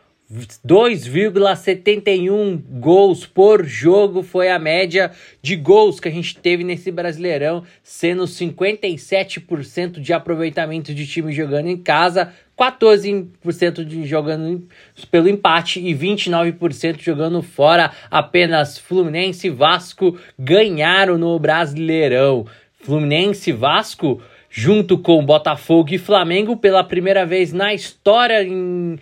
2,71 0.66 2.56
gols 2.56 3.26
por 3.26 3.66
jogo 3.66 4.22
foi 4.22 4.50
a 4.50 4.58
média 4.58 5.10
de 5.42 5.54
gols 5.54 6.00
que 6.00 6.08
a 6.08 6.10
gente 6.10 6.38
teve 6.38 6.64
nesse 6.64 6.90
Brasileirão, 6.90 7.64
sendo 7.82 8.24
57% 8.24 10.00
de 10.00 10.14
aproveitamento 10.14 10.94
de 10.94 11.06
time 11.06 11.34
jogando 11.34 11.68
em 11.68 11.76
casa, 11.76 12.32
14% 12.58 13.84
de 13.84 14.06
jogando 14.06 14.66
pelo 15.10 15.28
empate 15.28 15.80
e 15.80 15.94
29% 15.94 17.02
jogando 17.02 17.42
fora. 17.42 17.90
Apenas 18.10 18.78
Fluminense 18.78 19.48
e 19.48 19.50
Vasco 19.50 20.18
ganharam 20.38 21.18
no 21.18 21.38
Brasileirão. 21.38 22.46
Fluminense 22.80 23.50
e 23.50 23.52
Vasco, 23.52 24.22
junto 24.48 24.96
com 24.96 25.24
Botafogo 25.24 25.92
e 25.92 25.98
Flamengo, 25.98 26.56
pela 26.56 26.82
primeira 26.82 27.26
vez 27.26 27.52
na 27.52 27.74
história 27.74 28.42
em 28.42 28.98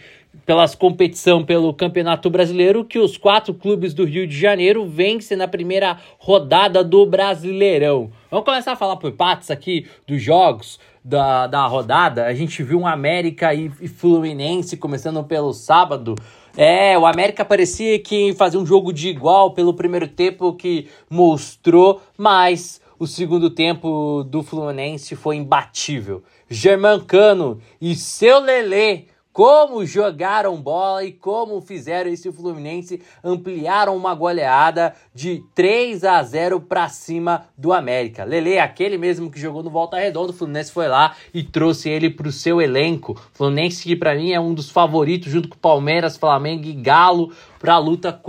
pelas 0.47 0.75
competição 0.75 1.45
pelo 1.45 1.75
Campeonato 1.75 2.31
Brasileiro 2.31 2.85
que 2.85 2.99
os 2.99 3.17
quatro 3.17 3.53
clubes 3.53 3.95
do 3.95 4.05
Rio 4.05 4.27
de 4.27 4.39
Janeiro 4.39 4.87
vencem 4.87 5.37
na 5.37 5.49
primeira 5.49 5.99
rodada 6.19 6.83
do 6.85 7.05
Brasileirão. 7.07 8.11
Vamos 8.31 8.45
começar 8.45 8.73
a 8.73 8.77
falar 8.77 8.97
por 8.97 9.13
partes 9.13 9.51
aqui 9.51 9.87
dos 10.07 10.23
jogos 10.23 10.79
da, 11.05 11.47
da 11.47 11.67
rodada. 11.67 12.27
A 12.27 12.35
gente 12.35 12.63
viu 12.63 12.81
um 12.81 12.87
América 12.87 13.53
e, 13.55 13.71
e 13.81 13.89
Fluminense 13.89 14.77
começando 14.77 15.23
pelo 15.25 15.53
sábado. 15.53 16.15
É, 16.57 16.99
o 16.99 17.07
América 17.07 17.45
parecia 17.45 17.99
que 17.99 18.35
fazia 18.35 18.59
um 18.59 18.67
jogo 18.67 18.93
de 18.93 19.09
igual 19.09 19.53
pelo 19.53 19.75
primeiro 19.75 20.09
tempo 20.09 20.53
que 20.55 20.89
mostrou, 21.09 22.01
mas 22.17 22.81
o 22.99 23.07
segundo 23.07 23.51
tempo 23.51 24.25
do 24.25 24.43
Fluminense 24.43 25.17
foi 25.17 25.37
imbatível. 25.37 26.23
Germancano 26.49 27.61
e 27.81 27.95
seu 27.95 28.41
Lelê 28.41 29.05
como 29.41 29.87
jogaram 29.87 30.61
bola 30.61 31.03
e 31.03 31.13
como 31.13 31.63
fizeram 31.63 32.11
esse 32.11 32.31
Fluminense 32.31 33.01
ampliaram 33.25 33.97
uma 33.97 34.15
goleada 34.15 34.95
de 35.15 35.43
3 35.55 36.05
a 36.05 36.23
0 36.23 36.61
para 36.61 36.91
cima 36.91 37.47
do 37.57 37.73
América. 37.73 38.23
Lele, 38.23 38.59
aquele 38.59 38.99
mesmo 38.99 39.31
que 39.31 39.41
jogou 39.41 39.63
no 39.63 39.71
Volta 39.71 39.97
Redonda, 39.97 40.33
o 40.33 40.35
Fluminense 40.35 40.71
foi 40.71 40.89
lá 40.89 41.17
e 41.33 41.43
trouxe 41.43 41.89
ele 41.89 42.11
para 42.11 42.29
o 42.29 42.33
seu 42.33 42.61
elenco. 42.61 43.19
Fluminense 43.33 43.83
que 43.83 43.97
para 43.97 44.15
mim 44.15 44.31
é 44.33 44.39
um 44.39 44.53
dos 44.53 44.69
favoritos 44.69 45.33
junto 45.33 45.49
com 45.49 45.57
Palmeiras, 45.57 46.19
Flamengo 46.19 46.67
e 46.67 46.75
Galo 46.75 47.33
para 47.59 47.79
luta 47.79 48.21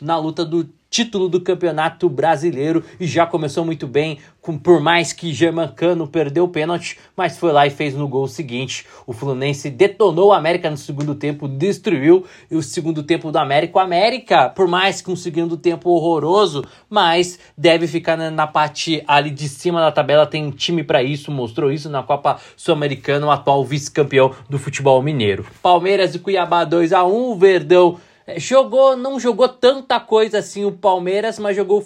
na 0.00 0.18
luta 0.18 0.44
do 0.44 0.68
título 0.90 1.28
do 1.28 1.40
Campeonato 1.40 2.08
Brasileiro 2.08 2.84
e 2.98 3.06
já 3.06 3.24
começou 3.24 3.64
muito 3.64 3.86
bem, 3.86 4.18
com, 4.42 4.58
por 4.58 4.80
mais 4.80 5.12
que 5.12 5.32
Germancano 5.32 6.06
perdeu 6.06 6.44
o 6.44 6.48
pênalti, 6.48 6.98
mas 7.16 7.38
foi 7.38 7.52
lá 7.52 7.66
e 7.66 7.70
fez 7.70 7.94
no 7.94 8.08
gol 8.08 8.26
seguinte. 8.26 8.84
O 9.06 9.12
Fluminense 9.12 9.70
detonou 9.70 10.28
o 10.28 10.32
América 10.32 10.68
no 10.68 10.76
segundo 10.76 11.14
tempo, 11.14 11.46
destruiu 11.46 12.24
o 12.50 12.60
segundo 12.60 13.04
tempo 13.04 13.30
do 13.30 13.38
América. 13.38 13.78
O 13.78 13.80
América, 13.80 14.48
por 14.48 14.66
mais 14.66 15.00
que 15.00 15.10
um 15.10 15.16
segundo 15.16 15.56
tempo 15.56 15.90
horroroso, 15.90 16.64
mas 16.88 17.38
deve 17.56 17.86
ficar 17.86 18.16
na, 18.16 18.30
na 18.30 18.46
parte 18.46 19.04
ali 19.06 19.30
de 19.30 19.48
cima 19.48 19.80
da 19.80 19.92
tabela, 19.92 20.26
tem 20.26 20.50
time 20.50 20.82
para 20.82 21.02
isso, 21.02 21.30
mostrou 21.30 21.70
isso 21.70 21.88
na 21.88 22.02
Copa 22.02 22.40
Sul-Americana, 22.56 23.26
o 23.26 23.30
atual 23.30 23.64
vice-campeão 23.64 24.34
do 24.48 24.58
futebol 24.58 25.00
mineiro. 25.00 25.46
Palmeiras 25.62 26.14
e 26.14 26.18
Cuiabá 26.18 26.64
2 26.64 26.92
a 26.92 27.04
1 27.04 27.30
o 27.30 27.36
Verdão 27.36 28.00
jogou, 28.38 28.96
não 28.96 29.18
jogou 29.18 29.48
tanta 29.48 29.98
coisa 29.98 30.38
assim 30.38 30.64
o 30.64 30.72
Palmeiras, 30.72 31.38
mas 31.38 31.56
jogou 31.56 31.84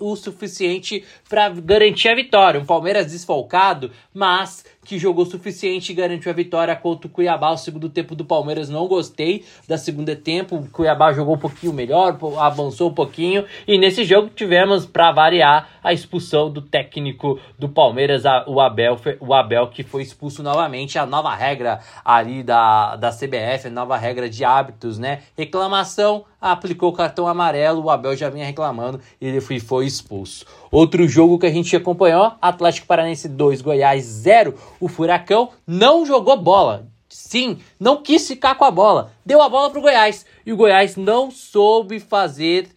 o 0.00 0.16
suficiente 0.16 1.04
para 1.28 1.48
garantir 1.48 2.08
a 2.08 2.14
vitória. 2.14 2.60
Um 2.60 2.66
Palmeiras 2.66 3.12
desfalcado, 3.12 3.90
mas 4.12 4.64
que 4.86 4.98
jogou 4.98 5.24
o 5.24 5.28
suficiente 5.28 5.90
e 5.90 5.94
garantiu 5.94 6.30
a 6.30 6.34
vitória 6.34 6.74
contra 6.76 7.08
o 7.08 7.10
Cuiabá. 7.10 7.50
O 7.50 7.56
segundo 7.56 7.88
tempo 7.88 8.14
do 8.14 8.24
Palmeiras 8.24 8.68
não 8.68 8.86
gostei 8.86 9.44
da 9.68 9.76
segunda 9.76 10.14
tempo. 10.14 10.56
O 10.56 10.70
Cuiabá 10.70 11.12
jogou 11.12 11.34
um 11.34 11.38
pouquinho 11.38 11.72
melhor, 11.72 12.16
avançou 12.38 12.90
um 12.90 12.94
pouquinho. 12.94 13.44
E 13.66 13.76
nesse 13.78 14.04
jogo 14.04 14.30
tivemos, 14.34 14.86
para 14.86 15.12
variar, 15.12 15.68
a 15.82 15.92
expulsão 15.92 16.50
do 16.50 16.62
técnico 16.62 17.38
do 17.58 17.68
Palmeiras, 17.68 18.22
o 18.46 18.60
Abel, 18.60 18.96
o 19.20 19.34
Abel 19.34 19.68
que 19.68 19.82
foi 19.82 20.02
expulso 20.02 20.42
novamente. 20.42 20.98
A 20.98 21.04
nova 21.04 21.34
regra 21.34 21.80
ali 22.04 22.42
da, 22.42 22.96
da 22.96 23.10
CBF, 23.10 23.66
a 23.66 23.70
nova 23.70 23.96
regra 23.96 24.28
de 24.28 24.44
hábitos, 24.44 24.98
né? 24.98 25.22
Reclamação, 25.36 26.24
aplicou 26.40 26.90
o 26.90 26.92
cartão 26.92 27.26
amarelo, 27.26 27.82
o 27.84 27.90
Abel 27.90 28.16
já 28.16 28.28
vinha 28.28 28.44
reclamando 28.44 29.00
e 29.20 29.26
ele 29.26 29.40
foi, 29.40 29.58
foi 29.58 29.86
expulso. 29.86 30.44
Outro 30.70 31.06
jogo 31.08 31.38
que 31.38 31.46
a 31.46 31.50
gente 31.50 31.74
acompanhou, 31.74 32.32
Atlético 32.40 32.86
Paranense 32.86 33.28
2, 33.28 33.62
Goiás 33.62 34.04
0. 34.04 34.54
O 34.80 34.88
Furacão 34.88 35.50
não 35.66 36.04
jogou 36.04 36.36
bola. 36.36 36.86
Sim, 37.08 37.58
não 37.78 38.02
quis 38.02 38.26
ficar 38.26 38.56
com 38.56 38.64
a 38.64 38.70
bola. 38.70 39.12
Deu 39.24 39.40
a 39.40 39.48
bola 39.48 39.70
pro 39.70 39.80
Goiás. 39.80 40.26
E 40.44 40.52
o 40.52 40.56
Goiás 40.56 40.96
não 40.96 41.30
soube 41.30 42.00
fazer 42.00 42.68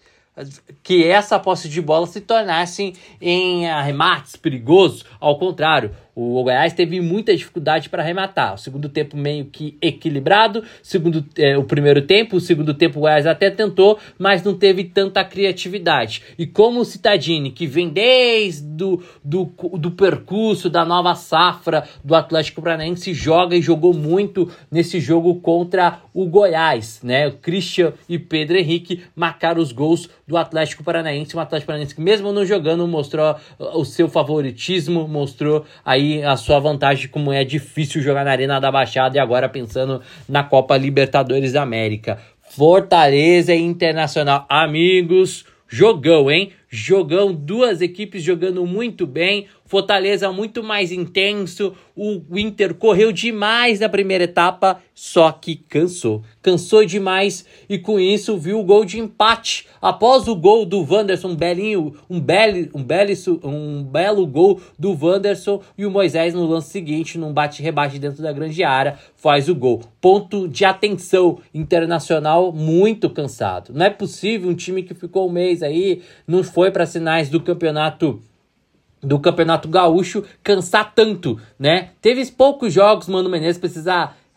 que 0.84 1.06
essa 1.06 1.38
posse 1.40 1.68
de 1.68 1.82
bola 1.82 2.08
se 2.08 2.22
tornasse 2.22 2.94
em 3.20 3.70
arremates 3.70 4.36
perigosos. 4.36 5.06
Ao 5.20 5.38
contrário, 5.38 5.96
o 6.22 6.44
Goiás 6.44 6.74
teve 6.74 7.00
muita 7.00 7.34
dificuldade 7.34 7.88
para 7.88 8.04
arrematar. 8.04 8.56
O 8.56 8.58
segundo 8.58 8.90
tempo 8.90 9.16
meio 9.16 9.46
que 9.46 9.78
equilibrado. 9.82 10.62
Segundo, 10.84 11.26
é, 11.38 11.58
o 11.58 11.64
primeiro 11.64 12.02
tempo, 12.02 12.36
o 12.36 12.42
segundo 12.42 12.74
tempo 12.74 13.00
o 13.00 13.02
Goiás 13.04 13.26
até 13.26 13.50
tentou, 13.50 13.98
mas 14.18 14.44
não 14.44 14.54
teve 14.54 14.84
tanta 14.84 15.24
criatividade. 15.24 16.22
E 16.38 16.46
como 16.46 16.82
o 16.82 16.86
Citadini, 16.86 17.52
que 17.52 17.66
vem 17.66 17.88
desde 17.88 18.68
do, 18.68 19.02
do, 19.24 19.46
do 19.78 19.92
percurso 19.92 20.70
da 20.70 20.84
nova 20.84 21.16
safra 21.16 21.88
do 22.04 22.14
Atlético 22.14 22.62
Paranaense, 22.62 23.14
joga 23.14 23.56
e 23.56 23.62
jogou 23.62 23.94
muito 23.94 24.52
nesse 24.70 25.00
jogo 25.00 25.36
contra 25.36 26.02
o 26.14 26.26
Goiás, 26.26 27.00
né? 27.02 27.28
O 27.28 27.38
Christian 27.38 27.94
e 28.10 28.20
Pedro 28.20 28.58
Henrique 28.58 29.04
marcaram 29.16 29.62
os 29.62 29.72
gols 29.72 30.10
do 30.28 30.36
Atlético 30.36 30.84
Paranaense. 30.84 31.36
O 31.36 31.40
Atlético 31.40 31.68
Paranaense 31.68 31.96
que 31.96 32.02
mesmo 32.02 32.34
não 32.34 32.46
jogando 32.46 32.86
mostrou 32.86 33.36
o 33.58 33.86
seu 33.86 34.10
favoritismo, 34.10 35.08
mostrou 35.08 35.66
aí 35.86 36.09
a 36.24 36.36
sua 36.36 36.60
vantagem, 36.60 37.08
como 37.08 37.32
é 37.32 37.44
difícil 37.44 38.02
jogar 38.02 38.26
na 38.26 38.32
Arena 38.32 38.60
da 38.60 38.72
Baixada 38.72 39.18
e 39.18 39.20
agora 39.20 39.48
pensando 39.48 40.02
na 40.28 40.44
Copa 40.44 40.76
Libertadores 40.78 41.54
da 41.54 41.62
América. 41.62 42.20
Fortaleza 42.50 43.54
Internacional, 43.54 44.46
amigos, 44.50 45.46
jogão, 45.68 46.30
hein? 46.32 46.52
Jogão, 46.68 47.34
duas 47.34 47.82
equipes 47.82 48.24
jogando 48.24 48.66
muito 48.66 49.06
bem. 49.08 49.48
Fortaleza 49.70 50.32
muito 50.32 50.64
mais 50.64 50.92
intenso. 50.92 51.76
O 51.96 52.24
Inter 52.36 52.74
correu 52.74 53.12
demais 53.12 53.80
na 53.80 53.88
primeira 53.88 54.24
etapa, 54.24 54.82
só 54.96 55.32
que 55.32 55.58
cansou. 55.58 56.24
Cansou 56.42 56.84
demais 56.84 57.46
e 57.70 57.78
com 57.78 58.00
isso 58.00 58.36
viu 58.36 58.60
o 58.60 58.64
gol 58.64 58.84
de 58.84 59.00
empate. 59.00 59.68
Após 59.80 60.28
o 60.28 60.36
gol 60.36 60.66
do 60.66 60.82
Wanderson, 60.82 61.28
um 61.30 61.36
belinho, 61.36 61.94
um 62.10 62.20
belo, 62.20 62.68
um 62.74 62.84
belo, 62.84 63.12
um 63.44 63.84
belo 63.84 64.26
gol 64.26 64.60
do 64.78 64.98
Wanderson 65.00 65.62
e 65.78 65.86
o 65.86 65.92
Moisés 65.92 66.34
no 66.34 66.48
lance 66.48 66.72
seguinte, 66.72 67.20
num 67.20 67.32
bate-rebate 67.32 68.00
dentro 68.00 68.24
da 68.24 68.34
grande 68.34 68.64
área, 68.64 68.98
faz 69.16 69.48
o 69.48 69.54
gol. 69.54 69.84
Ponto 70.02 70.48
de 70.48 70.66
atenção 70.66 71.38
internacional 71.54 72.52
muito 72.52 73.08
cansado. 73.08 73.72
Não 73.72 73.86
é 73.86 73.92
possível 73.92 74.50
um 74.50 74.56
time 74.56 74.82
que 74.82 74.96
ficou 74.96 75.30
um 75.30 75.32
mês 75.32 75.62
aí, 75.62 76.02
não 76.28 76.44
foi 76.44 76.72
para 76.72 76.88
sinais 76.88 77.30
do 77.30 77.40
campeonato 77.40 78.20
do 79.02 79.20
Campeonato 79.20 79.68
Gaúcho 79.68 80.24
cansar 80.44 80.94
tanto, 80.94 81.40
né? 81.58 81.90
Teve 82.02 82.26
poucos 82.32 82.74
jogos, 82.74 83.08
Mano 83.08 83.30
Menezes 83.30 83.58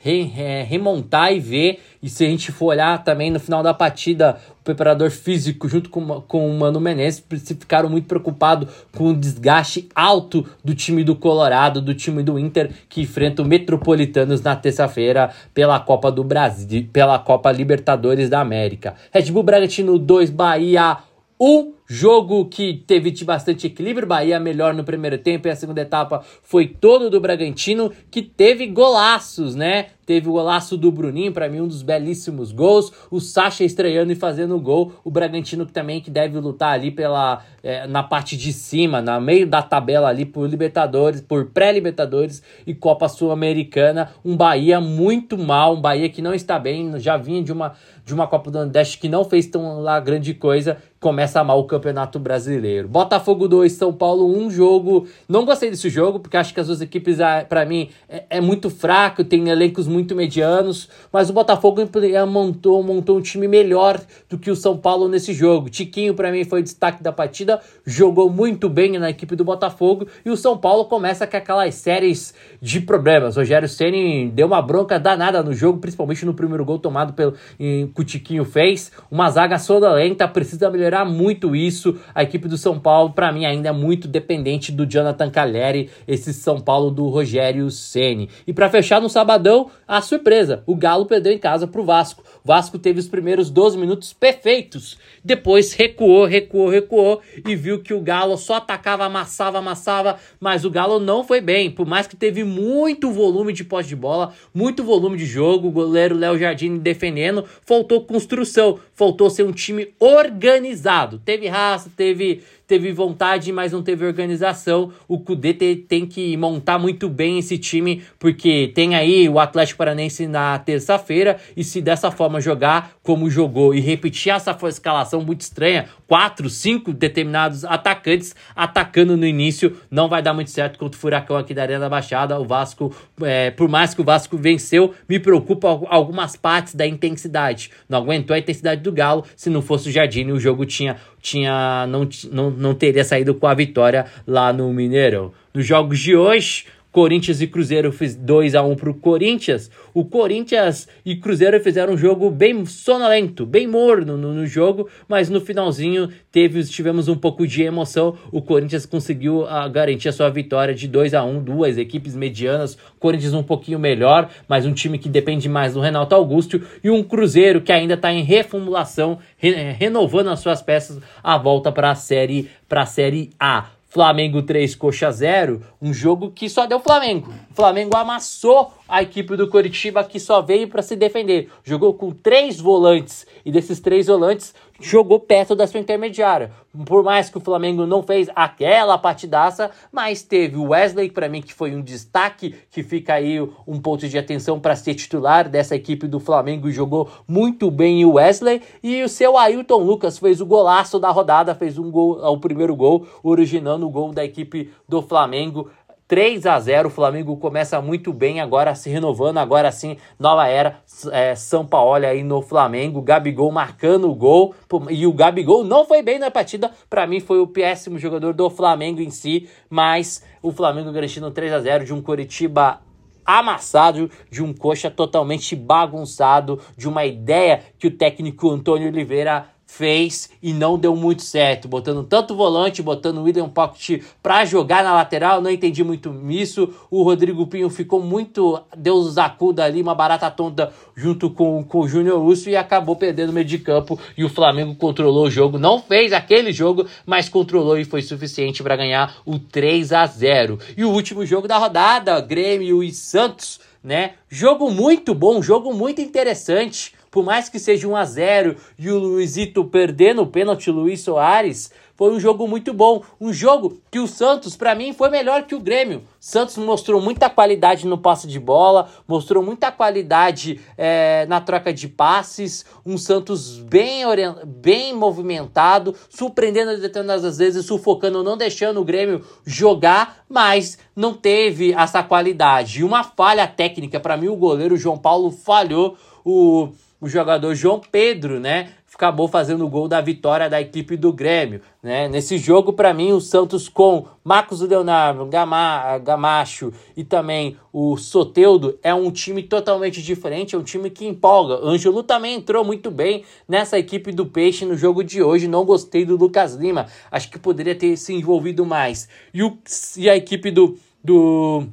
re, 0.03 0.23
remontar 0.65 1.33
e 1.33 1.39
ver. 1.39 1.81
E 2.03 2.09
se 2.09 2.25
a 2.25 2.29
gente 2.29 2.51
for 2.51 2.67
olhar 2.67 3.03
também 3.05 3.31
no 3.31 3.39
final 3.39 3.63
da 3.63 3.73
partida, 3.73 4.37
o 4.61 4.65
preparador 4.65 5.11
físico 5.11 5.69
junto 5.69 5.89
com, 5.89 6.21
com 6.23 6.51
o 6.51 6.59
Mano 6.59 6.81
Menezes 6.81 7.25
ficaram 7.61 7.89
muito 7.89 8.09
preocupados 8.09 8.69
com 8.97 9.09
o 9.09 9.17
desgaste 9.17 9.89
alto 9.95 10.45
do 10.65 10.75
time 10.75 11.05
do 11.05 11.15
Colorado, 11.15 11.81
do 11.81 11.95
time 11.95 12.23
do 12.23 12.39
Inter, 12.39 12.71
que 12.89 13.03
enfrenta 13.03 13.43
o 13.43 13.47
Metropolitanos 13.47 14.43
na 14.43 14.57
terça-feira 14.57 15.31
pela 15.55 15.79
Copa 15.79 16.11
do 16.11 16.25
Brasil, 16.25 16.89
pela 16.93 17.19
Copa 17.21 17.53
Libertadores 17.53 18.29
da 18.29 18.41
América. 18.41 18.97
Red 19.13 19.31
Bull 19.31 19.45
Bragantino 19.45 19.97
2, 19.99 20.31
Bahia 20.31 20.99
1. 21.39 21.73
Jogo 21.95 22.47
que 22.47 22.83
teve 22.87 23.13
bastante 23.23 23.67
equilíbrio, 23.67 24.09
Bahia 24.09 24.41
melhor 24.41 24.73
no 24.73 24.83
primeiro 24.83 25.19
tempo 25.19 25.47
e 25.47 25.51
a 25.51 25.55
segunda 25.55 25.83
etapa 25.83 26.25
foi 26.43 26.67
todo 26.67 27.11
do 27.11 27.21
Bragantino, 27.21 27.93
que 28.11 28.23
teve 28.23 28.67
golaços, 28.67 29.55
né? 29.55 29.89
Teve 30.13 30.29
o 30.29 30.33
golaço 30.33 30.77
do 30.77 30.93
Bruninho, 30.93 31.33
para 31.33 31.49
mim 31.49 31.63
um 31.63 31.67
dos 31.67 31.81
belíssimos 31.81 32.53
gols. 32.53 32.93
O 33.11 33.19
Sacha 33.19 33.65
estreando 33.65 34.13
e 34.13 34.15
fazendo 34.15 34.61
gol. 34.61 34.93
O 35.03 35.11
Bragantino 35.11 35.65
também 35.65 36.03
que 36.03 36.11
deve 36.11 36.39
lutar 36.39 36.75
ali 36.75 36.91
pela 36.91 37.43
é, 37.63 37.87
na 37.87 38.03
parte 38.03 38.37
de 38.37 38.53
cima, 38.53 39.01
na 39.01 39.19
meio 39.19 39.47
da 39.47 39.63
tabela 39.63 40.09
ali 40.09 40.27
por 40.27 40.47
Libertadores, 40.47 41.23
por 41.23 41.47
pré-Libertadores 41.47 42.43
e 42.67 42.75
Copa 42.75 43.09
Sul-Americana. 43.09 44.11
Um 44.23 44.37
Bahia 44.37 44.83
muito 44.83 45.39
mal, 45.39 45.77
um 45.77 45.81
Bahia 45.81 46.11
que 46.11 46.21
não 46.21 46.35
está 46.35 46.59
bem, 46.59 47.01
já 47.01 47.17
vinha 47.17 47.43
de 47.43 47.51
uma 47.51 47.73
de 48.05 48.13
uma 48.13 48.27
Copa 48.27 48.51
do 48.51 48.59
Nordeste 48.59 48.99
que 48.99 49.09
não 49.09 49.25
fez 49.25 49.47
tão 49.47 49.81
lá 49.81 50.01
grande 50.01 50.35
coisa, 50.35 50.77
começa 50.99 51.43
mal 51.45 51.61
o 51.61 51.65
Campeonato 51.65 52.19
Brasileiro. 52.19 52.89
Botafogo 52.89 53.47
2, 53.47 53.71
São 53.73 53.93
Paulo 53.93 54.27
1, 54.39 54.45
um 54.45 54.51
jogo. 54.51 55.07
Não 55.29 55.45
gostei 55.45 55.71
desse 55.71 55.89
jogo, 55.89 56.19
porque 56.19 56.37
acho 56.37 56.53
que 56.53 56.59
as 56.59 56.67
duas 56.67 56.81
equipes, 56.81 57.21
ah, 57.21 57.47
para 57.49 57.65
mim, 57.65 57.91
é, 58.09 58.25
é, 58.29 58.41
muito 58.41 58.69
fraco, 58.71 59.23
tem 59.23 59.49
elencos 59.49 59.87
muito 59.87 60.02
medianos, 60.15 60.89
mas 61.13 61.31
o 61.31 61.33
Botafogo 61.33 61.81
montou, 62.29 62.83
montou 62.83 63.19
um 63.19 63.21
time 63.21 63.47
melhor 63.47 64.01
do 64.29 64.39
que 64.39 64.51
o 64.51 64.57
São 64.57 64.77
Paulo 64.77 65.09
nesse 65.09 65.33
jogo. 65.33 65.71
Tiquinho, 65.71 66.15
para 66.15 66.31
mim, 66.31 66.45
foi 66.45 66.61
o 66.61 66.63
destaque 66.63 67.03
da 67.03 67.13
partida, 67.13 67.61
jogou 67.87 68.29
muito 68.29 68.69
bem 68.69 68.99
na 68.99 69.11
equipe 69.11 69.37
do 69.37 69.45
Botafogo, 69.45 70.07
e 70.25 70.31
o 70.31 70.37
São 70.37 70.57
Paulo 70.59 70.85
começa 70.87 71.27
com 71.27 71.37
aquelas 71.37 71.75
séries 71.75 72.35
de 72.61 72.81
problemas. 72.81 73.37
Rogério 73.37 73.69
Ceni 73.69 74.29
deu 74.29 74.47
uma 74.47 74.61
bronca 74.61 74.99
danada 74.99 75.43
no 75.43 75.53
jogo, 75.53 75.79
principalmente 75.79 76.25
no 76.25 76.35
primeiro 76.35 76.65
gol 76.65 76.79
tomado 76.79 77.13
pelo, 77.13 77.35
em, 77.59 77.87
que 77.87 78.01
o 78.01 78.05
Tiquinho 78.05 78.45
fez. 78.45 78.93
Uma 79.11 79.31
zaga 79.31 79.59
sonolenta, 79.59 80.27
precisa 80.29 80.71
melhorar 80.71 81.05
muito 81.05 81.55
isso. 81.55 81.97
A 82.15 82.23
equipe 82.23 82.49
do 82.49 82.57
São 82.57 82.79
Paulo, 82.79 83.13
para 83.13 83.33
mim, 83.33 83.45
ainda 83.45 83.69
é 83.69 83.73
muito 83.73 84.09
dependente 84.09 84.73
do 84.73 84.87
Jonathan 84.87 85.31
Cagliari, 85.31 85.91
esse 86.07 86.33
São 86.33 86.61
Paulo 86.61 86.91
do 86.91 87.09
Rogério 87.09 87.71
Ceni. 87.71 88.29
E 88.47 88.53
para 88.53 88.69
fechar 88.69 89.01
no 89.01 89.09
sabadão, 89.09 89.71
a 89.93 90.01
surpresa: 90.01 90.63
o 90.67 90.75
Galo 90.75 91.05
perdeu 91.05 91.31
em 91.31 91.39
casa 91.39 91.67
pro 91.67 91.85
Vasco. 91.85 92.25
O 92.43 92.49
Vasco 92.49 92.79
teve 92.79 92.99
os 92.99 93.07
primeiros 93.07 93.51
12 93.51 93.77
minutos 93.77 94.15
perfeitos. 94.15 94.97
Depois 95.23 95.75
recuou, 95.75 96.25
recuou, 96.25 96.71
recuou 96.71 97.21
e 97.47 97.55
viu 97.55 97.83
que 97.83 97.93
o 97.93 98.01
Galo 98.01 98.39
só 98.39 98.55
atacava, 98.55 99.05
amassava, 99.05 99.59
amassava, 99.59 100.17
mas 100.41 100.65
o 100.65 100.71
Galo 100.71 100.99
não 100.99 101.23
foi 101.23 101.43
bem. 101.43 101.71
Por 101.71 101.87
mais 101.87 102.07
que 102.07 102.17
teve 102.17 102.43
muito 102.43 103.13
volume 103.13 103.53
de 103.53 103.65
posse 103.65 103.91
de 103.91 103.97
bola, 103.97 104.33
muito 104.55 104.83
volume 104.83 105.19
de 105.19 105.27
jogo, 105.27 105.69
o 105.69 105.73
goleiro 105.73 106.17
Léo 106.17 106.39
Jardim 106.39 106.79
defendendo, 106.79 107.45
faltou 107.61 108.07
construção, 108.07 108.79
faltou 108.95 109.29
ser 109.29 109.43
um 109.43 109.53
time 109.53 109.93
organizado. 110.01 111.19
Teve 111.19 111.49
raça, 111.49 111.93
teve 111.95 112.43
teve 112.73 112.91
vontade, 112.91 113.53
mas 113.53 113.73
não 113.73 113.83
teve 113.83 114.07
organização. 114.07 114.93
O 115.07 115.19
Cudê 115.19 115.53
te, 115.53 115.77
tem 115.77 116.07
que 116.07 116.35
montar 116.39 116.79
muito 116.79 117.07
bem 117.07 117.39
esse 117.39 117.59
time, 117.59 118.03
porque 118.19 118.73
tem 118.75 118.95
aí 118.95 119.29
o 119.29 119.39
Atlético 119.39 119.82
Paranense 119.83 120.29
na 120.29 120.57
terça-feira, 120.61 121.39
e 121.57 121.65
se 121.65 121.81
dessa 121.81 122.11
forma 122.13 122.41
jogar 122.41 122.93
como 123.03 123.29
jogou 123.29 123.75
e 123.75 123.81
repetir 123.81 124.33
essa 124.33 124.57
escalação 124.69 125.21
muito 125.23 125.41
estranha, 125.41 125.87
quatro, 126.07 126.49
cinco 126.49 126.93
determinados 126.93 127.65
atacantes 127.65 128.35
atacando 128.55 129.17
no 129.17 129.27
início, 129.27 129.77
não 129.91 130.09
vai 130.09 130.23
dar 130.23 130.33
muito 130.33 130.51
certo 130.51 130.79
contra 130.79 130.97
o 130.97 131.01
Furacão 131.01 131.37
aqui 131.37 131.53
da 131.53 131.63
Arena 131.63 131.81
da 131.81 131.89
Baixada. 131.89 132.39
O 132.39 132.45
Vasco, 132.45 132.95
é, 133.23 133.51
por 133.51 133.69
mais 133.69 133.93
que 133.93 134.01
o 134.01 134.05
Vasco 134.05 134.37
venceu, 134.37 134.95
me 135.09 135.19
preocupa 135.19 135.69
algumas 135.89 136.37
partes 136.37 136.77
da 136.77 136.87
intensidade. 136.87 137.71
Não 137.89 137.99
aguentou 137.99 138.37
a 138.37 138.39
intensidade 138.39 138.83
do 138.83 138.93
Galo, 138.93 139.25
se 139.35 139.51
não 139.51 139.63
fosse 139.63 139.89
o 139.89 139.93
Jardim, 139.93 140.31
o 140.31 140.39
jogo 140.39 140.65
tinha 140.65 140.97
tinha 141.21 141.87
não, 141.87 142.09
não, 142.33 142.51
não 142.51 142.75
teria 142.75 143.05
saído 143.05 143.35
com 143.35 143.47
a 143.47 143.55
vitória 143.55 144.07
lá 144.27 144.53
no 144.53 144.73
Mineirão. 144.73 145.33
Nos 145.55 145.65
jogos 145.65 146.01
de 146.01 146.17
hoje, 146.17 146.67
Corinthians 146.93 147.41
e 147.41 147.47
Cruzeiro 147.47 147.91
fez 147.91 148.15
2 148.15 148.55
a 148.55 148.63
1 148.63 148.77
pro 148.77 148.93
Corinthians. 148.93 149.71
O 149.95 150.05
Corinthians 150.05 150.87
e 151.07 151.17
Cruzeiro 151.17 151.59
fizeram 151.59 151.95
um 151.95 151.97
jogo 151.97 152.31
bem 152.31 152.67
sonolento, 152.67 153.47
bem 153.47 153.67
morno 153.67 154.19
no, 154.19 154.35
no, 154.35 154.47
jogo, 154.47 154.87
mas 155.09 155.31
no 155.31 155.41
finalzinho 155.41 156.11
teve, 156.31 156.63
tivemos 156.65 157.09
um 157.09 157.17
pouco 157.17 157.47
de 157.47 157.63
emoção. 157.63 158.19
O 158.31 158.43
Corinthians 158.43 158.85
conseguiu 158.85 159.47
a, 159.47 159.65
ah, 159.65 159.69
garantir 159.69 160.11
a 160.11 160.13
sua 160.13 160.29
vitória 160.29 160.75
de 160.75 160.87
2 160.87 161.15
a 161.15 161.25
1 161.25 161.43
duas 161.43 161.79
equipes 161.79 162.15
medianas. 162.15 162.77
Corinthians 163.01 163.33
um 163.33 163.43
pouquinho 163.43 163.79
melhor, 163.79 164.29
mas 164.47 164.67
um 164.67 164.73
time 164.75 164.99
que 164.99 165.09
depende 165.09 165.49
mais 165.49 165.73
do 165.73 165.81
Renato 165.81 166.15
Augusto. 166.15 166.61
E 166.85 166.91
um 166.91 167.03
Cruzeiro 167.03 167.63
que 167.63 167.73
ainda 167.73 167.95
está 167.95 168.13
em 168.13 168.23
reformulação, 168.23 169.19
re, 169.39 169.51
renovando 169.73 170.29
as 170.29 170.41
suas 170.41 170.61
peças, 170.61 171.01
a 171.23 171.39
volta 171.39 171.73
para 171.73 171.91
a 171.91 171.95
série, 171.95 172.51
a 172.69 172.87
série 172.87 173.31
A. 173.41 173.71
Flamengo 173.93 174.41
3, 174.41 174.75
Coxa 174.75 175.13
0, 175.13 175.61
um 175.81 175.93
jogo 175.93 176.31
que 176.31 176.49
só 176.49 176.65
deu 176.65 176.81
Flamengo. 176.81 177.31
O 177.51 177.55
Flamengo 177.55 177.95
amassou 177.95 178.73
a 178.89 179.03
equipe 179.03 179.37
do 179.37 179.51
Coritiba 179.51 180.03
que 180.03 180.19
só 180.19 180.41
veio 180.41 180.67
para 180.67 180.81
se 180.81 180.97
defender. 180.97 181.51
Jogou 181.63 181.93
com 181.93 182.11
três 182.11 182.59
volantes 182.59 183.27
e 183.45 183.53
desses 183.53 183.81
três 183.81 184.07
volantes 184.07 184.55
jogou 184.83 185.21
perto 185.21 185.55
da 185.55 185.67
sua 185.67 185.81
intermediária. 185.81 186.51
Por 186.87 187.05
mais 187.05 187.29
que 187.29 187.37
o 187.37 187.41
Flamengo 187.41 187.87
não 187.87 188.03
fez 188.03 188.29
aquela 188.35 188.99
partidaça, 188.99 189.71
mas 189.93 190.23
teve 190.23 190.57
o 190.57 190.71
Wesley, 190.71 191.11
para 191.11 191.29
mim, 191.29 191.43
que 191.43 191.53
foi 191.53 191.75
um 191.75 191.83
destaque, 191.83 192.55
que 192.71 192.83
fica 192.83 193.15
aí 193.15 193.41
um 193.67 193.81
ponto 193.81 194.09
de 194.09 194.19
atenção 194.19 194.59
para 194.59 194.75
ser 194.75 194.95
titular 194.95 195.49
dessa 195.49 195.77
equipe 195.77 196.09
do 196.09 196.19
Flamengo 196.19 196.69
e 196.69 196.73
jogou 196.73 197.09
muito 197.29 197.71
bem 197.71 198.05
o 198.05 198.15
Wesley. 198.15 198.63
E 198.83 199.03
o 199.03 199.09
seu 199.09 199.37
Ailton 199.37 199.79
Lucas 199.79 200.19
fez 200.19 200.41
o 200.41 200.47
golaço 200.47 200.99
da 200.99 201.11
rodada, 201.11 201.55
fez 201.55 201.79
um 201.79 201.91
gol, 201.91 202.19
o 202.25 202.39
primeiro 202.39 202.75
gol, 202.75 203.07
originando 203.23 203.82
o 203.87 203.91
gol 203.91 204.13
da 204.13 204.25
equipe 204.25 204.71
do 204.89 205.03
Flamengo. 205.03 205.71
3 206.13 206.45
a 206.45 206.61
0 206.61 206.89
o 206.89 206.91
Flamengo 206.91 207.37
começa 207.39 207.81
muito 207.81 208.13
bem, 208.13 208.39
agora 208.39 208.75
se 208.75 208.91
renovando, 208.91 209.39
agora 209.39 209.73
sim, 209.73 209.97
nova 210.19 210.47
era, 210.47 210.77
é, 211.11 211.35
São 211.35 211.65
Paulo 211.65 212.05
aí 212.05 212.23
no 212.23 212.43
Flamengo, 212.43 213.01
Gabigol 213.01 213.51
marcando 213.51 214.11
o 214.11 214.15
gol, 214.15 214.55
e 214.91 215.07
o 215.07 215.13
Gabigol 215.15 215.65
não 215.65 215.87
foi 215.87 216.03
bem 216.03 216.19
na 216.19 216.31
partida, 216.31 216.71
para 216.91 217.07
mim 217.07 217.19
foi 217.19 217.41
o 217.41 217.47
péssimo 217.47 217.99
jogador 217.99 218.35
do 218.35 218.51
Flamengo 218.51 219.01
em 219.01 219.09
si, 219.09 219.49
mas 219.71 220.23
o 220.43 220.53
Flamengo 220.53 220.93
garantindo 220.93 221.31
3 221.31 221.51
a 221.51 221.61
0 221.61 221.85
de 221.87 221.95
um 221.95 222.03
Coritiba 222.03 222.81
amassado, 223.25 224.11
de 224.31 224.43
um 224.43 224.53
coxa 224.53 224.91
totalmente 224.91 225.57
bagunçado, 225.57 226.61
de 226.77 226.89
uma 226.89 227.05
ideia 227.05 227.63
que 227.79 227.87
o 227.87 227.97
técnico 227.97 228.51
Antônio 228.51 228.89
Oliveira 228.89 229.47
fez 229.73 230.29
e 230.43 230.53
não 230.53 230.79
deu 230.79 230.95
muito 230.95 231.23
certo, 231.23 231.67
botando 231.67 232.05
tanto 232.05 232.37
volante, 232.37 232.83
botando 232.83 233.19
o 233.19 233.23
William 233.23 233.49
Pocket 233.49 234.03
para 234.23 234.45
jogar 234.45 234.85
na 234.85 234.93
lateral, 234.93 235.41
não 235.41 235.51
entendi 235.51 235.83
muito 235.83 236.15
isso. 236.29 236.69
O 236.91 237.03
Rodrigo 237.03 237.47
Pinho 237.47 237.71
ficou 237.71 237.99
muito 237.99 238.61
Deus 238.77 239.17
acuda 239.17 239.65
ali, 239.65 239.81
uma 239.81 239.95
barata 239.95 240.31
tonta 240.31 240.71
junto 240.95 241.31
com, 241.31 241.65
com 241.65 241.81
o 241.81 241.89
Júnior 241.89 242.23
Lúcio 242.23 242.51
e 242.51 242.57
acabou 242.57 242.97
perdendo 242.97 243.31
o 243.31 243.33
meio 243.33 243.47
de 243.47 243.59
campo 243.59 243.99
e 244.17 244.23
o 244.25 244.29
Flamengo 244.29 244.75
controlou 244.75 245.25
o 245.25 245.31
jogo, 245.31 245.59
não 245.59 245.81
fez 245.81 246.13
aquele 246.13 246.53
jogo, 246.53 246.87
mas 247.07 247.31
controlou 247.31 247.79
e 247.79 247.85
foi 247.87 248.03
suficiente 248.03 248.63
para 248.63 248.77
ganhar 248.77 249.17
o 249.25 249.39
3 249.39 249.91
a 249.93 250.07
0. 250.07 250.59
E 250.77 250.85
o 250.85 250.91
último 250.91 251.25
jogo 251.25 251.49
da 251.49 251.57
rodada, 251.57 252.21
Grêmio 252.21 252.83
e 252.83 252.93
Santos, 252.93 253.59
né? 253.83 254.13
Jogo 254.29 254.71
muito 254.71 255.15
bom, 255.15 255.41
jogo 255.41 255.73
muito 255.73 256.03
interessante 256.03 256.93
por 257.13 257.23
mais 257.23 257.51
que 257.51 257.59
seja 257.59 257.87
1 257.87 257.95
a 257.95 258.05
0 258.07 258.57
e 258.79 258.91
o 258.91 258.99
Luizito 258.99 259.63
perdendo 259.67 260.23
o 260.23 260.27
pênalti 260.27 260.71
Luiz 260.71 261.03
Soares, 261.03 261.71
foi 261.95 262.11
um 262.11 262.19
jogo 262.19 262.49
muito 262.49 262.73
bom. 262.73 263.03
Um 263.21 263.33
jogo 263.33 263.81
que 263.91 263.99
o 263.99 264.09
Santos, 264.09 264.57
para 264.57 264.75
mim, 264.75 264.95
foi 264.95 265.11
melhor 265.11 265.43
que 265.43 265.55
o 265.55 265.61
Grêmio. 265.61 266.03
Santos 266.19 266.57
mostrou 266.57 267.03
muita 267.03 267.29
qualidade 267.29 267.87
no 267.87 267.99
passe 267.99 268.27
de 268.27 268.41
bola, 268.41 268.89
mostrou 269.07 269.43
muita 269.43 269.71
qualidade 269.71 270.59
é, 270.77 271.27
na 271.27 271.39
troca 271.39 271.71
de 271.71 271.87
passes. 271.87 272.65
Um 272.85 272.97
Santos 272.97 273.59
bem, 273.59 274.05
bem 274.47 274.95
movimentado, 274.95 275.95
surpreendendo 276.09 276.81
determinadas 276.81 277.37
vezes, 277.37 277.67
sufocando, 277.67 278.23
não 278.25 278.39
deixando 278.39 278.81
o 278.81 278.85
Grêmio 278.85 279.23
jogar, 279.45 280.25
mas 280.29 280.79
não 280.97 281.13
teve 281.13 281.75
essa 281.75 282.03
qualidade. 282.03 282.81
E 282.81 282.85
uma 282.85 283.05
falha 283.05 283.47
técnica, 283.47 284.01
para 284.01 284.17
mim, 284.17 284.29
o 284.29 284.37
goleiro 284.37 284.79
João 284.79 284.97
Paulo 284.97 285.31
falhou. 285.31 285.97
O 286.25 286.73
o 287.03 287.09
jogador 287.09 287.53
João 287.57 287.81
Pedro, 287.81 288.39
né? 288.39 288.71
Acabou 288.95 289.27
fazendo 289.27 289.65
o 289.65 289.69
gol 289.69 289.89
da 289.89 290.01
vitória 290.01 290.49
da 290.49 290.61
equipe 290.61 290.97
do 290.97 291.13
Grêmio, 291.13 291.61
né? 291.83 292.09
Nesse 292.09 292.39
jogo, 292.39 292.73
para 292.73 292.95
mim, 292.95 293.11
o 293.11 293.21
Santos 293.21 293.69
com 293.69 294.07
Marcos 294.23 294.61
Leonardo, 294.61 295.27
Gama, 295.27 295.99
Gamacho 295.99 296.73
e 296.97 297.03
também 297.03 297.57
o 297.73 297.97
Soteudo 297.97 298.79
é 298.85 298.95
um 298.95 299.11
time 299.11 299.43
totalmente 299.43 300.01
diferente, 300.01 300.55
é 300.55 300.59
um 300.59 300.63
time 300.63 300.89
que 300.91 301.05
empolga. 301.05 301.55
Ângelo 301.55 302.05
também 302.05 302.37
entrou 302.37 302.65
muito 302.65 302.89
bem 302.89 303.25
nessa 303.49 303.77
equipe 303.77 304.13
do 304.13 304.27
Peixe 304.27 304.65
no 304.65 304.77
jogo 304.77 305.03
de 305.03 305.21
hoje. 305.21 305.49
Não 305.49 305.65
gostei 305.65 306.05
do 306.05 306.17
Lucas 306.17 306.55
Lima, 306.55 306.87
acho 307.11 307.29
que 307.29 307.39
poderia 307.39 307.75
ter 307.75 307.97
se 307.97 308.15
envolvido 308.15 308.65
mais. 308.65 309.09
E, 309.35 309.43
o, 309.43 309.59
e 309.97 310.09
a 310.09 310.17
equipe 310.17 310.53
do, 310.53 310.79
do 311.03 311.67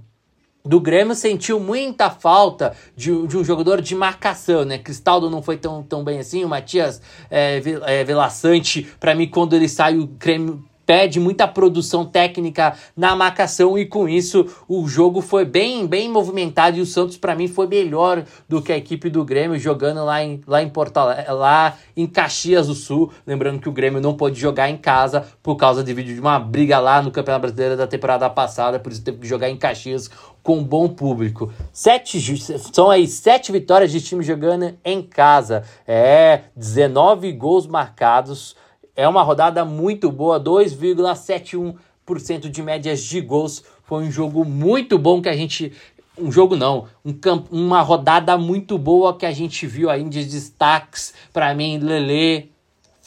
do 0.70 0.80
Grêmio 0.80 1.16
sentiu 1.16 1.60
muita 1.60 2.12
falta 2.12 2.76
de, 2.96 3.26
de, 3.26 3.36
um 3.36 3.44
jogador 3.44 3.82
de 3.82 3.96
marcação, 3.96 4.64
né? 4.64 4.78
Cristaldo 4.78 5.28
não 5.28 5.42
foi 5.42 5.58
tão, 5.58 5.82
tão 5.82 6.04
bem 6.04 6.20
assim, 6.20 6.46
o 6.46 6.48
Matias 6.48 7.02
é, 7.32 7.60
é, 7.88 8.04
Velaçante, 8.04 8.88
para 9.00 9.16
mim, 9.16 9.28
quando 9.28 9.56
ele 9.56 9.68
sai, 9.68 9.98
o 9.98 10.06
Grêmio 10.06 10.64
pede 10.90 11.20
muita 11.20 11.48
produção 11.48 12.04
técnica 12.04 12.76
na 12.98 13.16
marcação 13.16 13.78
e 13.78 13.86
com 13.86 14.10
isso 14.10 14.48
o 14.68 14.88
jogo 14.88 15.22
foi 15.22 15.46
bem 15.46 15.86
bem 15.86 16.10
movimentado 16.10 16.80
e 16.80 16.82
o 16.82 16.86
Santos 16.86 17.16
para 17.16 17.36
mim 17.36 17.48
foi 17.48 17.68
melhor 17.68 18.24
do 18.48 18.60
que 18.60 18.74
a 18.74 18.78
equipe 18.78 19.08
do 19.08 19.24
Grêmio 19.24 19.60
jogando 19.60 20.04
lá 20.04 20.24
em 20.24 20.42
lá 20.48 20.64
em 20.64 20.68
Porto 20.68 20.98
lá 20.98 21.78
em 21.96 22.08
Caxias 22.08 22.66
do 22.66 22.74
Sul, 22.74 23.12
lembrando 23.28 23.60
que 23.60 23.70
o 23.70 23.72
Grêmio 23.72 24.02
não 24.02 24.16
pôde 24.16 24.40
jogar 24.40 24.68
em 24.68 24.78
casa 24.78 25.28
por 25.44 25.58
causa 25.58 25.84
de 25.84 25.94
vídeo 25.94 26.16
de 26.16 26.20
uma 26.20 26.40
briga 26.40 26.80
lá 26.80 27.04
no 27.04 27.12
Campeonato 27.12 27.42
Brasileiro 27.42 27.78
da 27.78 27.86
temporada 27.86 28.28
passada, 28.28 28.80
por 28.80 28.92
isso 28.92 29.04
teve 29.04 29.20
que 29.20 29.28
jogar 29.28 29.48
em 29.48 29.58
Caxias 29.58 30.10
com 30.44 30.58
um 30.58 30.64
bom 30.64 30.88
público. 30.88 31.52
Sete, 31.72 32.20
são 32.74 32.90
aí 32.90 33.08
sete 33.08 33.52
vitórias 33.52 33.92
de 33.92 34.02
time 34.02 34.24
jogando 34.24 34.76
em 34.84 35.02
casa. 35.02 35.64
É, 35.88 36.42
19 36.56 37.32
gols 37.34 37.68
marcados. 37.68 38.56
É 38.96 39.08
uma 39.08 39.24
rodada 39.24 39.64
muito 39.64 40.12
boa, 40.12 40.40
2,71% 40.40 42.50
de 42.50 42.62
médias 42.62 43.02
de 43.02 43.22
gols. 43.22 43.64
Foi 43.84 44.04
um 44.04 44.12
jogo 44.12 44.44
muito 44.44 44.98
bom 44.98 45.22
que 45.22 45.30
a 45.30 45.36
gente. 45.36 45.72
Um 46.18 46.32
jogo 46.32 46.58
não, 46.58 46.88
um 47.06 47.14
camp, 47.14 47.48
uma 47.50 47.82
rodada 47.82 48.38
muito 48.38 48.78
boa 48.78 49.16
que 49.16 49.26
a 49.26 49.32
gente 49.32 49.66
viu 49.66 49.90
aí 49.90 50.04
de 50.04 50.26
destaques. 50.26 51.14
Para 51.32 51.56
mim, 51.56 51.78
Lele, 51.78 52.52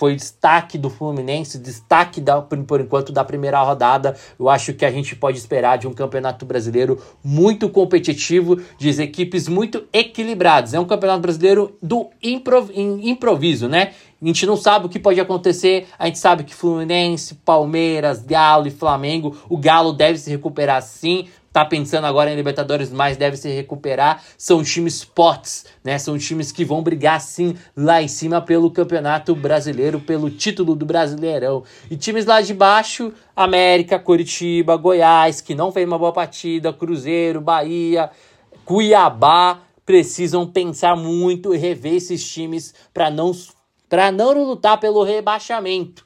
foi 0.02 0.16
destaque 0.16 0.76
do 0.76 0.90
Fluminense, 0.90 1.60
destaque 1.60 2.20
da, 2.20 2.42
por 2.42 2.80
enquanto 2.80 3.12
da 3.12 3.22
primeira 3.22 3.62
rodada. 3.62 4.16
Eu 4.36 4.48
acho 4.48 4.74
que 4.74 4.84
a 4.84 4.90
gente 4.90 5.14
pode 5.14 5.38
esperar 5.38 5.78
de 5.78 5.86
um 5.86 5.92
campeonato 5.92 6.44
brasileiro 6.44 7.00
muito 7.22 7.68
competitivo, 7.68 8.60
de 8.76 9.00
equipes 9.00 9.46
muito 9.46 9.84
equilibradas. 9.92 10.74
É 10.74 10.80
um 10.80 10.84
campeonato 10.84 11.20
brasileiro 11.20 11.76
do 11.80 12.10
improviso, 12.20 13.68
né? 13.68 13.92
A 14.20 14.26
gente 14.26 14.44
não 14.44 14.56
sabe 14.56 14.86
o 14.86 14.88
que 14.88 14.98
pode 14.98 15.20
acontecer. 15.20 15.86
A 15.96 16.06
gente 16.06 16.18
sabe 16.18 16.42
que 16.42 16.52
Fluminense, 16.52 17.36
Palmeiras, 17.36 18.24
Galo 18.24 18.66
e 18.66 18.72
Flamengo, 18.72 19.36
o 19.48 19.56
Galo 19.56 19.92
deve 19.92 20.18
se 20.18 20.30
recuperar 20.30 20.82
sim 20.82 21.28
tá 21.52 21.64
pensando 21.64 22.06
agora 22.06 22.30
em 22.30 22.36
Libertadores, 22.36 22.90
mas 22.90 23.16
deve 23.16 23.36
se 23.36 23.48
recuperar. 23.50 24.22
São 24.38 24.62
times 24.62 25.02
fortes, 25.02 25.66
né? 25.84 25.98
São 25.98 26.16
times 26.16 26.50
que 26.50 26.64
vão 26.64 26.82
brigar 26.82 27.20
sim 27.20 27.56
lá 27.76 28.02
em 28.02 28.08
cima 28.08 28.40
pelo 28.40 28.70
Campeonato 28.70 29.34
Brasileiro, 29.34 30.00
pelo 30.00 30.30
título 30.30 30.74
do 30.74 30.86
Brasileirão. 30.86 31.62
E 31.90 31.96
times 31.96 32.24
lá 32.24 32.40
de 32.40 32.54
baixo, 32.54 33.12
América, 33.36 33.98
Curitiba, 33.98 34.76
Goiás, 34.76 35.40
que 35.40 35.54
não 35.54 35.70
fez 35.70 35.86
uma 35.86 35.98
boa 35.98 36.12
partida, 36.12 36.72
Cruzeiro, 36.72 37.40
Bahia, 37.40 38.10
Cuiabá, 38.64 39.60
precisam 39.84 40.46
pensar 40.46 40.96
muito 40.96 41.54
e 41.54 41.58
rever 41.58 41.94
esses 41.94 42.26
times 42.32 42.74
para 42.94 43.10
não 43.10 43.32
para 43.88 44.10
não 44.10 44.32
lutar 44.32 44.80
pelo 44.80 45.02
rebaixamento. 45.02 46.02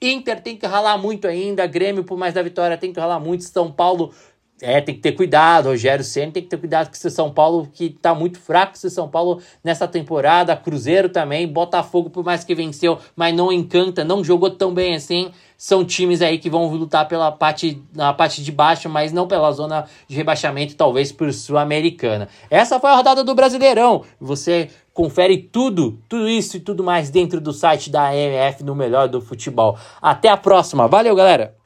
Inter 0.00 0.40
tem 0.40 0.56
que 0.56 0.64
ralar 0.64 0.96
muito 0.96 1.26
ainda, 1.26 1.66
Grêmio, 1.66 2.02
por 2.02 2.16
mais 2.16 2.32
da 2.32 2.42
vitória, 2.42 2.78
tem 2.78 2.92
que 2.92 3.00
ralar 3.00 3.20
muito. 3.20 3.44
São 3.44 3.70
Paulo 3.70 4.14
é, 4.60 4.80
tem 4.80 4.94
que 4.94 5.00
ter 5.00 5.12
cuidado. 5.12 5.68
Rogério 5.68 6.04
Senna 6.04 6.32
tem 6.32 6.42
que 6.42 6.48
ter 6.48 6.56
cuidado 6.56 6.88
com 6.88 6.94
esse 6.94 7.10
São 7.10 7.30
Paulo, 7.30 7.68
que 7.72 7.90
tá 7.90 8.14
muito 8.14 8.38
fraco 8.38 8.74
esse 8.74 8.90
São 8.90 9.08
Paulo 9.08 9.40
nessa 9.64 9.88
temporada. 9.88 10.56
Cruzeiro 10.56 11.08
também, 11.08 11.46
Botafogo, 11.46 12.10
por 12.10 12.24
mais 12.24 12.44
que 12.44 12.54
venceu, 12.54 12.98
mas 13.16 13.34
não 13.34 13.52
encanta, 13.52 14.04
não 14.04 14.22
jogou 14.22 14.50
tão 14.50 14.72
bem 14.72 14.94
assim. 14.94 15.30
São 15.56 15.84
times 15.84 16.22
aí 16.22 16.38
que 16.38 16.48
vão 16.48 16.66
lutar 16.72 17.06
pela 17.06 17.30
parte, 17.30 17.82
na 17.94 18.14
parte 18.14 18.42
de 18.42 18.50
baixo, 18.50 18.88
mas 18.88 19.12
não 19.12 19.28
pela 19.28 19.52
zona 19.52 19.84
de 20.08 20.16
rebaixamento, 20.16 20.74
talvez 20.74 21.12
por 21.12 21.32
Sul-Americana. 21.32 22.28
Essa 22.50 22.80
foi 22.80 22.90
a 22.90 22.96
rodada 22.96 23.22
do 23.22 23.34
Brasileirão. 23.34 24.02
Você 24.18 24.70
confere 24.94 25.36
tudo, 25.36 25.98
tudo 26.08 26.28
isso 26.28 26.56
e 26.56 26.60
tudo 26.60 26.82
mais 26.82 27.10
dentro 27.10 27.40
do 27.40 27.52
site 27.52 27.90
da 27.90 28.08
AMF 28.08 28.64
no 28.64 28.74
melhor 28.74 29.08
do 29.08 29.20
futebol. 29.20 29.78
Até 30.00 30.28
a 30.28 30.36
próxima. 30.36 30.88
Valeu, 30.88 31.14
galera! 31.14 31.59